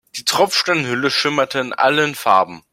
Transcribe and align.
Die 0.15 0.25
Tropfsteinhöhle 0.25 1.11
schimmerte 1.11 1.59
in 1.59 1.73
allen 1.73 2.15
Farben. 2.15 2.63